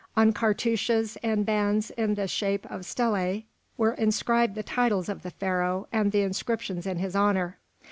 [0.17, 3.43] On cartouches and bands in the shape of stelæ
[3.77, 7.59] were inscribed the titles of the Pharaoh and inscriptions in his honour.